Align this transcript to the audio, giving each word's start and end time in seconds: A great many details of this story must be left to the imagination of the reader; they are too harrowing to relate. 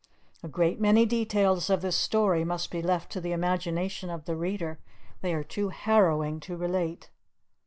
A 0.41 0.47
great 0.47 0.79
many 0.81 1.05
details 1.05 1.69
of 1.69 1.83
this 1.83 1.95
story 1.95 2.43
must 2.43 2.71
be 2.71 2.81
left 2.81 3.11
to 3.11 3.21
the 3.21 3.33
imagination 3.33 4.09
of 4.09 4.25
the 4.25 4.35
reader; 4.35 4.79
they 5.21 5.31
are 5.31 5.43
too 5.43 5.69
harrowing 5.69 6.39
to 6.39 6.57
relate. 6.57 7.11